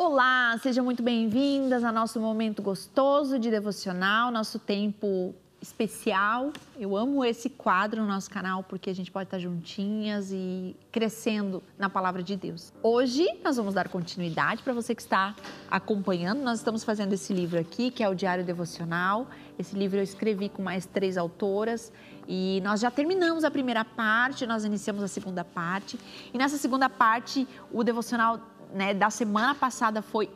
[0.00, 6.52] Olá, sejam muito bem-vindas ao nosso momento gostoso de devocional, nosso tempo especial.
[6.78, 11.60] Eu amo esse quadro no nosso canal porque a gente pode estar juntinhas e crescendo
[11.76, 12.72] na palavra de Deus.
[12.80, 15.34] Hoje nós vamos dar continuidade para você que está
[15.68, 16.42] acompanhando.
[16.42, 19.26] Nós estamos fazendo esse livro aqui, que é o Diário Devocional.
[19.58, 21.92] Esse livro eu escrevi com mais três autoras
[22.28, 25.98] e nós já terminamos a primeira parte, nós iniciamos a segunda parte.
[26.32, 28.38] E nessa segunda parte, o devocional
[28.72, 30.30] né, da semana passada foi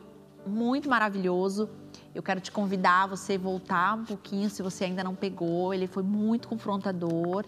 [0.45, 1.69] muito maravilhoso.
[2.13, 5.73] Eu quero te convidar a você voltar um pouquinho, se você ainda não pegou.
[5.73, 7.45] Ele foi muito confrontador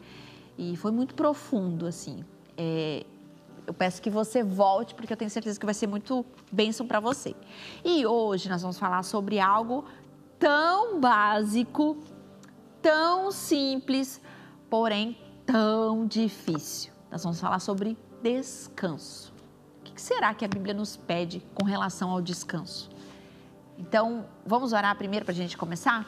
[0.58, 2.24] e foi muito profundo, assim.
[2.58, 3.06] É,
[3.68, 7.00] eu peço que você volte, porque eu tenho certeza que vai ser muito bênção para
[7.00, 7.36] você.
[7.84, 9.86] E hoje nós vamos falar sobre algo
[10.40, 11.98] tão básico,
[12.82, 14.22] tão simples,
[14.70, 16.92] porém tão difícil.
[17.12, 19.35] Nós vamos falar sobre descanso
[19.96, 22.90] que será que a Bíblia nos pede com relação ao descanso?
[23.80, 26.06] Então, vamos orar primeiro para a gente começar?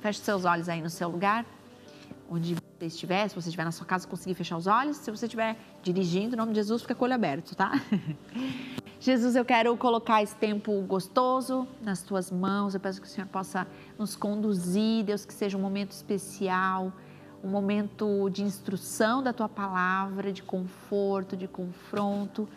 [0.00, 1.46] Feche seus olhos aí no seu lugar,
[2.28, 3.28] onde você estiver.
[3.28, 4.96] Se você estiver na sua casa, conseguir fechar os olhos.
[4.96, 7.72] Se você estiver dirigindo, em nome de Jesus, fica com o olho aberto, tá?
[9.00, 12.74] Jesus, eu quero colocar esse tempo gostoso nas tuas mãos.
[12.74, 16.92] Eu peço que o Senhor possa nos conduzir, Deus, que seja um momento especial,
[17.42, 22.48] um momento de instrução da tua palavra, de conforto, de confronto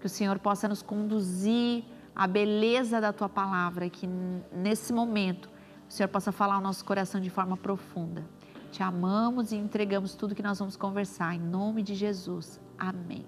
[0.00, 1.84] que o Senhor possa nos conduzir
[2.16, 4.06] à beleza da tua palavra, que
[4.52, 5.48] nesse momento
[5.88, 8.24] o Senhor possa falar ao nosso coração de forma profunda.
[8.72, 12.60] Te amamos e entregamos tudo que nós vamos conversar, em nome de Jesus.
[12.78, 13.26] Amém.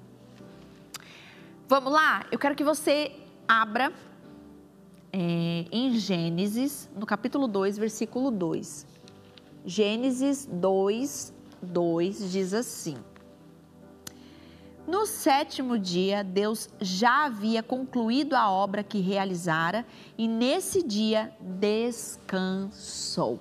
[1.69, 2.25] Vamos lá?
[2.31, 3.13] Eu quero que você
[3.47, 3.93] abra
[5.13, 8.87] é, em Gênesis, no capítulo 2, versículo 2.
[9.65, 12.97] Gênesis 2, 2 diz assim.
[14.87, 19.87] No sétimo dia, Deus já havia concluído a obra que realizara
[20.19, 23.39] e nesse dia descansou.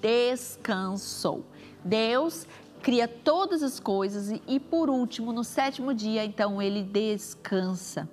[0.00, 1.44] Descansou.
[1.84, 2.46] Deus
[2.80, 8.08] cria todas as coisas e, por último, no sétimo dia, então ele descansa.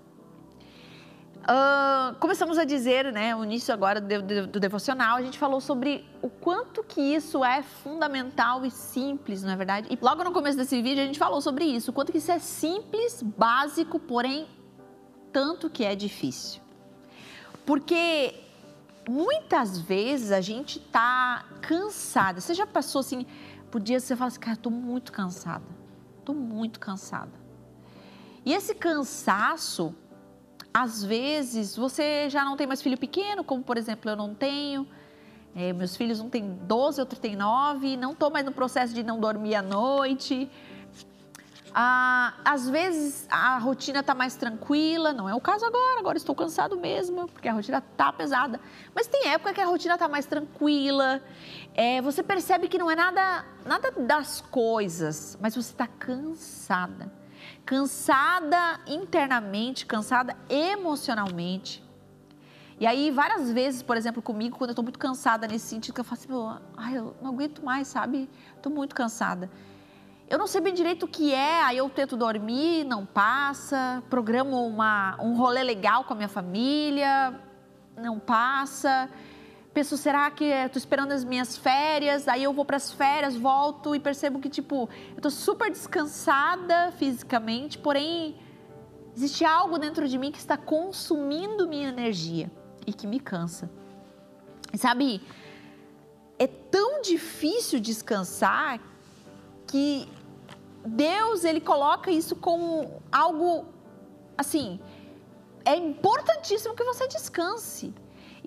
[1.44, 5.62] Uh, começamos a dizer, né, o início agora do, do, do, devocional, a gente falou
[5.62, 9.88] sobre o quanto que isso é fundamental e simples, não é verdade?
[9.90, 12.32] E logo no começo desse vídeo a gente falou sobre isso, o quanto que isso
[12.32, 14.46] é simples, básico, porém
[15.32, 16.62] tanto que é difícil.
[17.66, 18.36] Porque
[19.08, 22.42] muitas vezes a gente tá cansada.
[22.42, 23.26] Você já passou assim,
[23.72, 25.66] por dias você fala assim, cara, tô muito cansada.
[26.26, 27.32] Tô muito cansada.
[28.46, 29.96] E esse cansaço
[30.78, 34.88] às vezes você já não tem mais filho pequeno, como por exemplo eu não tenho.
[35.56, 39.02] É, meus filhos um tem 12, outro tem 9, não estou mais no processo de
[39.02, 40.48] não dormir à noite.
[41.74, 46.36] Ah, às vezes a rotina está mais tranquila, não é o caso agora, agora estou
[46.36, 48.60] cansado mesmo, porque a rotina está pesada.
[48.94, 51.24] Mas tem época que a rotina está mais tranquila,
[51.74, 57.12] é, você percebe que não é nada, nada das coisas, mas você está cansada
[57.66, 61.84] cansada internamente, cansada emocionalmente.
[62.80, 66.02] E aí, várias vezes, por exemplo, comigo, quando eu estou muito cansada nesse sentido, que
[66.02, 68.30] eu falo assim, ai, eu não aguento mais, sabe?
[68.56, 69.50] Estou muito cansada.
[70.30, 74.68] Eu não sei bem direito o que é, aí eu tento dormir, não passa, programo
[74.68, 77.34] uma, um rolê legal com a minha família,
[77.96, 79.10] não passa
[79.78, 82.28] penso, será que tô esperando as minhas férias?
[82.28, 86.92] Aí eu vou para as férias, volto e percebo que, tipo, eu tô super descansada
[86.94, 88.36] fisicamente, porém,
[89.16, 92.50] existe algo dentro de mim que está consumindo minha energia
[92.88, 93.70] e que me cansa.
[94.74, 95.22] Sabe,
[96.40, 98.80] é tão difícil descansar
[99.68, 100.10] que
[100.84, 103.64] Deus, ele coloca isso como algo
[104.36, 104.80] assim,
[105.64, 107.94] é importantíssimo que você descanse.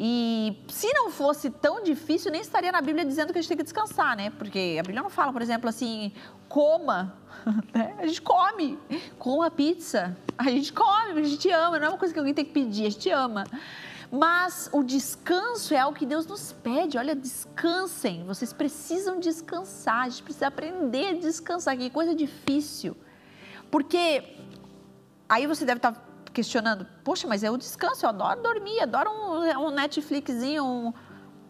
[0.03, 3.56] E se não fosse tão difícil, nem estaria na Bíblia dizendo que a gente tem
[3.59, 4.31] que descansar, né?
[4.31, 6.11] Porque a Bíblia não fala, por exemplo, assim,
[6.49, 7.15] coma.
[7.75, 7.94] Né?
[7.99, 8.78] A gente come,
[9.19, 10.16] coma pizza.
[10.38, 11.78] A gente come, a gente ama.
[11.78, 13.44] Não é uma coisa que alguém tem que pedir, a gente ama.
[14.11, 16.97] Mas o descanso é algo que Deus nos pede.
[16.97, 18.25] Olha, descansem.
[18.25, 20.06] Vocês precisam descansar.
[20.06, 21.76] A gente precisa aprender a descansar.
[21.76, 22.97] Que coisa difícil.
[23.70, 24.37] Porque
[25.29, 29.30] aí você deve estar questionando, poxa, mas é o descanso, eu adoro dormir, adoro um,
[29.58, 30.93] um Netflixzinho, um,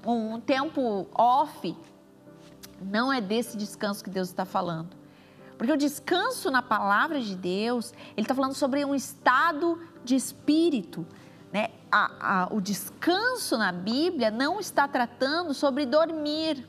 [0.06, 1.76] um tempo off.
[2.80, 4.96] Não é desse descanso que Deus está falando.
[5.58, 11.06] Porque o descanso na palavra de Deus, ele está falando sobre um estado de espírito.
[11.52, 11.68] Né?
[11.92, 16.66] A, a, o descanso na Bíblia não está tratando sobre dormir.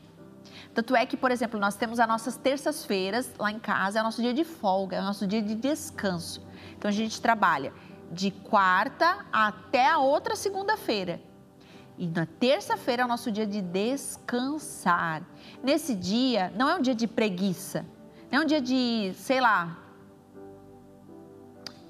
[0.74, 4.06] Tanto é que, por exemplo, nós temos as nossas terças-feiras lá em casa, é o
[4.06, 6.42] nosso dia de folga, é o nosso dia de descanso.
[6.78, 7.74] Então a gente trabalha
[8.12, 11.22] de quarta até a outra segunda-feira.
[11.98, 15.24] E na terça-feira é o nosso dia de descansar.
[15.63, 17.86] Nesse dia, não é um dia de preguiça,
[18.31, 19.78] não é um dia de, sei lá.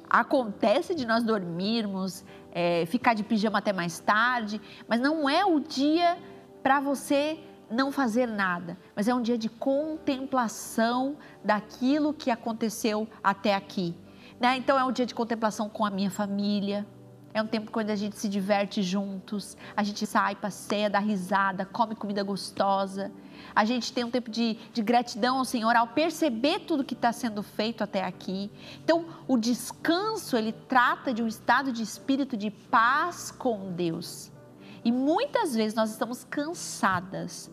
[0.09, 5.59] Acontece de nós dormirmos, é, ficar de pijama até mais tarde, mas não é o
[5.59, 6.17] dia
[6.61, 7.39] para você
[7.69, 13.95] não fazer nada, mas é um dia de contemplação daquilo que aconteceu até aqui.
[14.41, 14.57] Né?
[14.57, 16.83] Então é um dia de contemplação com a minha família,
[17.31, 21.63] é um tempo quando a gente se diverte juntos, a gente sai, passeia, dá risada,
[21.63, 23.11] come comida gostosa.
[23.55, 27.13] A gente tem um tempo de, de gratidão ao Senhor ao perceber tudo que está
[27.13, 28.51] sendo feito até aqui.
[28.83, 34.31] Então, o descanso, ele trata de um estado de espírito de paz com Deus.
[34.83, 37.49] E muitas vezes nós estamos cansadas,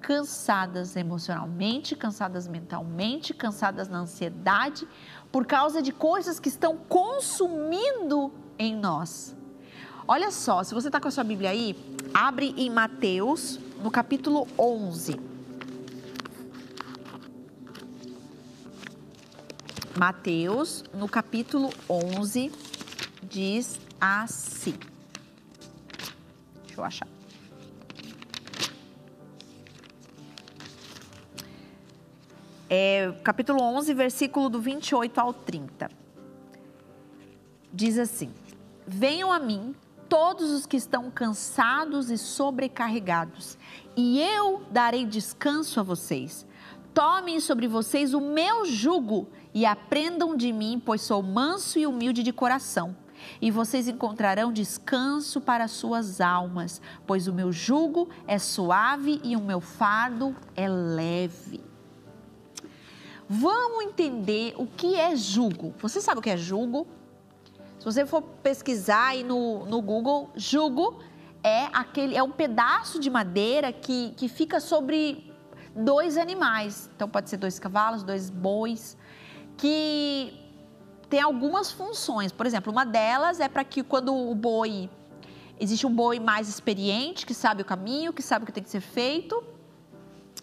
[0.00, 4.86] cansadas emocionalmente, cansadas mentalmente, cansadas na ansiedade,
[5.32, 9.34] por causa de coisas que estão consumindo em nós.
[10.08, 11.74] Olha só, se você está com a sua Bíblia aí,
[12.14, 15.20] abre em Mateus, no capítulo 11.
[19.98, 22.52] Mateus, no capítulo 11,
[23.22, 24.78] diz assim.
[26.66, 27.15] Deixa eu achar.
[32.68, 35.88] É, capítulo 11, versículo do 28 ao 30.
[37.72, 38.32] Diz assim:
[38.84, 39.72] Venham a mim
[40.08, 43.56] todos os que estão cansados e sobrecarregados,
[43.96, 46.44] e eu darei descanso a vocês.
[46.92, 52.22] Tomem sobre vocês o meu jugo e aprendam de mim, pois sou manso e humilde
[52.22, 52.96] de coração.
[53.40, 59.40] E vocês encontrarão descanso para suas almas, pois o meu jugo é suave e o
[59.40, 61.65] meu fardo é leve.
[63.28, 65.74] Vamos entender o que é jugo.
[65.78, 66.86] Você sabe o que é jugo?
[67.78, 70.98] Se você for pesquisar aí no, no Google, jugo
[71.42, 75.32] é aquele é um pedaço de madeira que, que fica sobre
[75.74, 76.90] dois animais.
[76.94, 78.96] Então pode ser dois cavalos, dois bois,
[79.56, 80.32] que
[81.08, 82.32] tem algumas funções.
[82.32, 84.88] Por exemplo, uma delas é para que quando o boi
[85.58, 88.70] existe um boi mais experiente, que sabe o caminho, que sabe o que tem que
[88.70, 89.42] ser feito,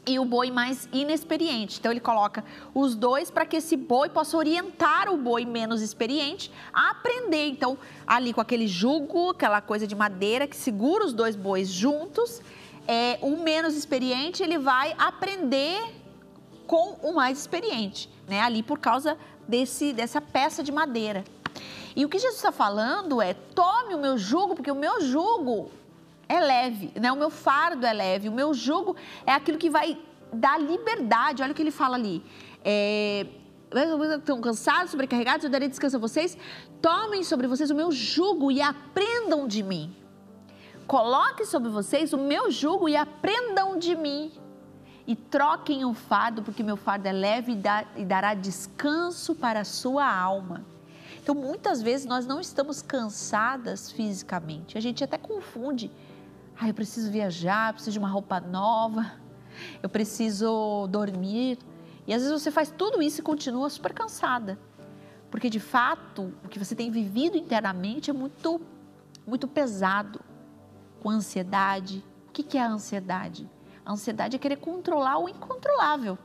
[0.06, 1.80] e o boi mais inexperiente.
[1.80, 6.52] Então ele coloca os dois para que esse boi possa orientar o boi menos experiente
[6.74, 7.48] a aprender.
[7.48, 12.42] Então, ali com aquele jugo, aquela coisa de madeira que segura os dois bois juntos,
[12.88, 15.82] é, o menos experiente ele vai aprender
[16.68, 18.42] com o mais experiente, né?
[18.42, 19.18] Ali por causa
[19.48, 21.24] desse, dessa peça de madeira.
[21.96, 25.70] E o que Jesus está falando é: tome o meu jugo, porque o meu jugo
[26.34, 27.12] é leve, né?
[27.12, 28.96] O meu fardo é leve, o meu jugo
[29.26, 29.98] é aquilo que vai
[30.32, 31.42] dar liberdade.
[31.42, 32.24] Olha o que ele fala ali.
[32.64, 33.26] É,
[34.18, 36.38] estão cansados, sobrecarregados, eu darei descanso a vocês.
[36.82, 39.96] Tomem sobre vocês o meu jugo e aprendam de mim.
[40.88, 44.32] Coloquem sobre vocês o meu jugo e aprendam de mim.
[45.06, 47.58] E troquem o fardo, porque meu fardo é leve
[47.98, 50.66] e dará descanso para a sua alma.
[51.22, 54.78] Então, muitas vezes nós não estamos cansadas fisicamente.
[54.78, 55.90] A gente até confunde
[56.64, 59.12] ah, eu preciso viajar, eu preciso de uma roupa nova,
[59.82, 61.60] eu preciso dormir.
[62.08, 64.58] E às vezes você faz tudo isso e continua super cansada.
[65.30, 68.62] Porque de fato, o que você tem vivido internamente é muito,
[69.28, 70.22] muito pesado.
[71.02, 72.02] Com ansiedade.
[72.30, 73.50] O que é a ansiedade?
[73.86, 76.18] A ansiedade é querer controlar o incontrolável.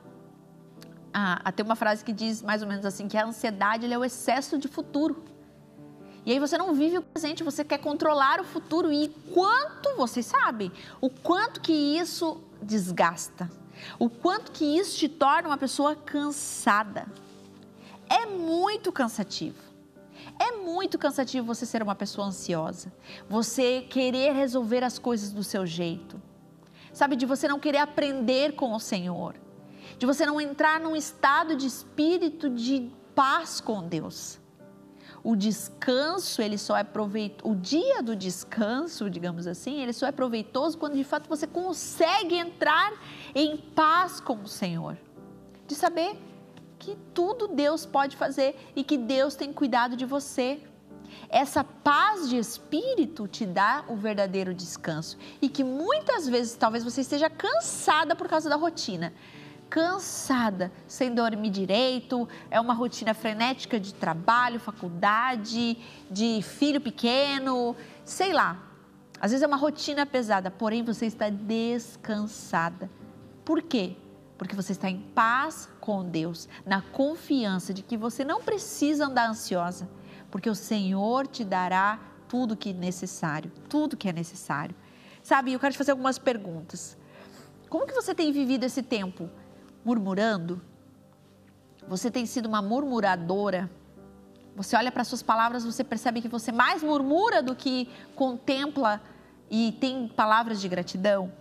[1.13, 4.05] Ah, tem uma frase que diz mais ou menos assim: que a ansiedade é o
[4.05, 5.25] excesso de futuro.
[6.29, 8.93] E aí você não vive o presente, você quer controlar o futuro.
[8.93, 10.71] E quanto, vocês sabem,
[11.01, 13.51] o quanto que isso desgasta.
[13.99, 17.07] O quanto que isso te torna uma pessoa cansada.
[18.11, 19.57] É muito cansativo.
[20.39, 22.93] É muito cansativo você ser uma pessoa ansiosa.
[23.27, 26.21] Você querer resolver as coisas do seu jeito.
[26.93, 29.35] Sabe, de você não querer aprender com o Senhor.
[29.99, 34.39] De você não entrar num estado de espírito de paz com Deus
[35.29, 40.11] o descanso, ele só é proveitoso, o dia do descanso, digamos assim, ele só é
[40.11, 42.95] proveitoso quando de fato você consegue entrar
[43.35, 44.97] em paz com o Senhor.
[45.67, 46.17] De saber
[46.79, 50.63] que tudo Deus pode fazer e que Deus tem cuidado de você.
[51.29, 57.03] Essa paz de espírito te dá o verdadeiro descanso e que muitas vezes talvez você
[57.03, 59.13] esteja cansada por causa da rotina
[59.69, 65.79] cansada, sem dormir direito, é uma rotina frenética de trabalho, faculdade,
[66.11, 68.63] de filho pequeno, sei lá.
[69.21, 72.91] Às vezes é uma rotina pesada, porém você está descansada.
[73.45, 73.97] Por quê?
[74.37, 79.29] Porque você está em paz com Deus, na confiança de que você não precisa andar
[79.29, 79.89] ansiosa,
[80.31, 81.99] porque o Senhor te dará
[82.29, 84.75] tudo que é necessário, tudo que é necessário.
[85.23, 86.97] Sabe, eu quero te fazer algumas perguntas.
[87.69, 89.29] Como que você tem vivido esse tempo?
[89.89, 90.61] Murmurando?
[91.89, 93.71] Você tem sido uma murmuradora?
[94.55, 99.01] Você olha para suas palavras, você percebe que você mais murmura do que contempla
[99.51, 101.33] e tem palavras de gratidão?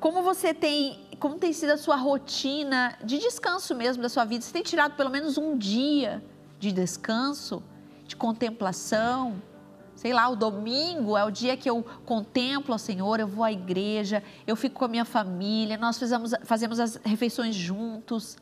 [0.00, 4.42] Como você tem, como tem sido a sua rotina de descanso mesmo da sua vida?
[4.42, 6.24] Você tem tirado pelo menos um dia
[6.58, 7.62] de descanso,
[8.06, 9.34] de contemplação?
[9.96, 13.52] Sei lá, o domingo é o dia que eu contemplo o Senhor, eu vou à
[13.52, 18.36] igreja, eu fico com a minha família, nós fazemos, fazemos as refeições juntos.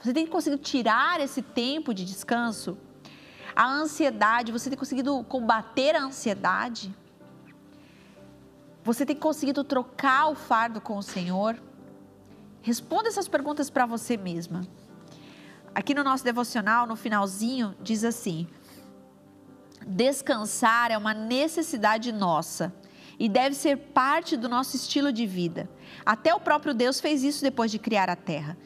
[0.00, 2.76] Você tem conseguido tirar esse tempo de descanso?
[3.54, 6.94] A ansiedade, você tem conseguido combater a ansiedade?
[8.84, 11.60] Você tem conseguido trocar o fardo com o Senhor?
[12.60, 14.66] Responda essas perguntas para você mesma.
[15.74, 18.46] Aqui no nosso devocional, no finalzinho, diz assim:
[19.86, 22.74] Descansar é uma necessidade nossa
[23.20, 25.70] e deve ser parte do nosso estilo de vida.
[26.04, 28.58] Até o próprio Deus fez isso depois de criar a terra.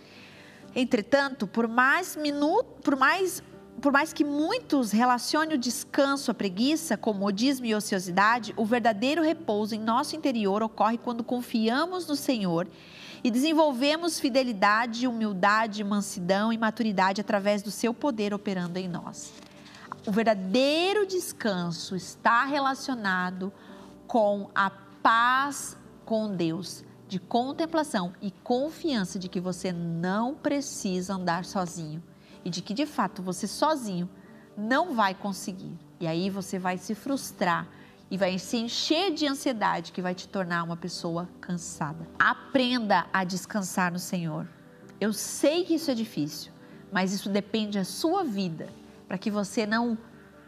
[0.75, 3.43] Entretanto, por mais minuto, por mais
[3.83, 9.75] por mais que muitos relacionem o descanso à preguiça, comodismo e ociosidade, o verdadeiro repouso
[9.75, 12.69] em nosso interior ocorre quando confiamos no Senhor
[13.25, 19.33] e desenvolvemos fidelidade, humildade, mansidão e maturidade através do seu poder operando em nós
[20.11, 23.53] o verdadeiro descanso está relacionado
[24.09, 31.45] com a paz com Deus, de contemplação e confiança de que você não precisa andar
[31.45, 32.03] sozinho
[32.45, 34.11] e de que de fato você sozinho
[34.57, 35.79] não vai conseguir.
[36.01, 37.69] E aí você vai se frustrar
[38.11, 42.09] e vai se encher de ansiedade que vai te tornar uma pessoa cansada.
[42.19, 44.49] Aprenda a descansar no Senhor.
[45.01, 46.51] Eu sei que isso é difícil,
[46.91, 48.80] mas isso depende da sua vida
[49.11, 49.99] para que você não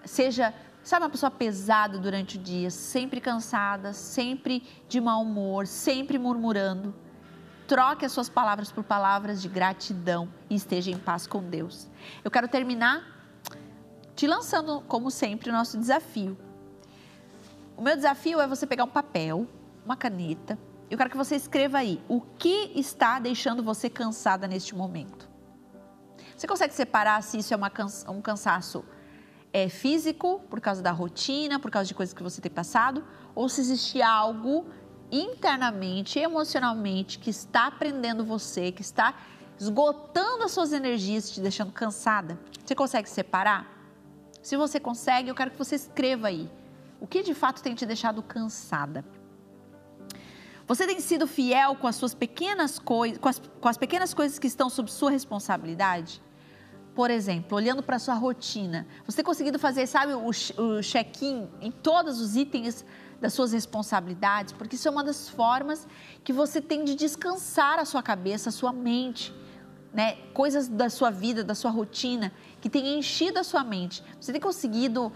[0.05, 0.55] seja,
[0.85, 6.95] sabe, uma pessoa pesada durante o dia, sempre cansada, sempre de mau humor, sempre murmurando.
[7.67, 11.89] Troque as suas palavras por palavras de gratidão e esteja em paz com Deus.
[12.23, 13.03] Eu quero terminar
[14.15, 16.39] te lançando, como sempre, o nosso desafio.
[17.77, 19.45] O meu desafio é você pegar um papel,
[19.85, 20.57] uma caneta.
[20.89, 25.32] Eu quero que você escreva aí o que está deixando você cansada neste momento.
[26.37, 28.85] Você consegue separar se isso é cansa, um cansaço
[29.53, 33.49] é, físico, por causa da rotina, por causa de coisas que você tem passado, ou
[33.49, 34.67] se existe algo
[35.11, 39.15] internamente, emocionalmente, que está prendendo você, que está
[39.59, 42.39] esgotando as suas energias, te deixando cansada?
[42.65, 43.71] Você consegue separar?
[44.43, 46.51] Se você consegue, eu quero que você escreva aí.
[46.99, 49.05] O que de fato tem te deixado cansada?
[50.67, 54.47] Você tem sido fiel com as suas pequenas coisas, com com as pequenas coisas que
[54.47, 56.23] estão sob sua responsabilidade?
[56.95, 61.49] Por exemplo, olhando para a sua rotina, você tem conseguido fazer, sabe, o, o check-in
[61.61, 62.85] em todos os itens
[63.19, 64.53] das suas responsabilidades?
[64.53, 65.89] Porque isso é uma das formas
[66.23, 69.33] que você tem de descansar a sua cabeça, a sua mente.
[69.93, 70.17] Né?
[70.35, 74.03] Coisas da sua vida, da sua rotina, que tem enchido a sua mente.
[74.21, 75.11] Você tem conseguido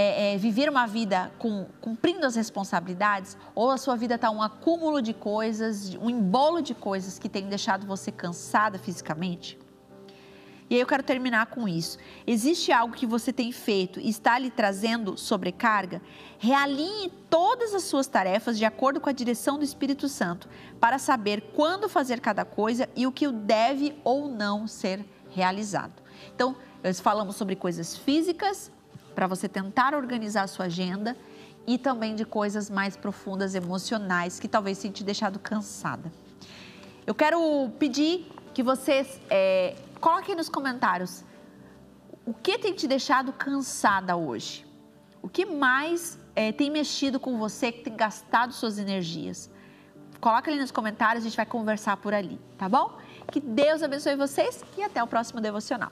[0.00, 3.36] é, é, viver uma vida com, cumprindo as responsabilidades?
[3.52, 7.48] Ou a sua vida está um acúmulo de coisas, um embolo de coisas que tem
[7.48, 9.58] deixado você cansada fisicamente?
[10.70, 11.98] E aí eu quero terminar com isso.
[12.24, 16.00] Existe algo que você tem feito e está lhe trazendo sobrecarga?
[16.38, 21.52] Realinhe todas as suas tarefas de acordo com a direção do Espírito Santo, para saber
[21.56, 26.00] quando fazer cada coisa e o que deve ou não ser realizado.
[26.32, 28.70] Então, nós falamos sobre coisas físicas,
[29.18, 31.16] para você tentar organizar a sua agenda,
[31.66, 36.12] e também de coisas mais profundas, emocionais, que talvez tenha te deixado cansada.
[37.04, 41.24] Eu quero pedir que vocês é, Coloque nos comentários
[42.24, 44.64] o que tem te deixado cansada hoje.
[45.20, 49.50] O que mais é, tem mexido com você, que tem gastado suas energias.
[50.20, 52.96] Coloque ali nos comentários, a gente vai conversar por ali, tá bom?
[53.32, 55.90] Que Deus abençoe vocês e até o próximo devocional.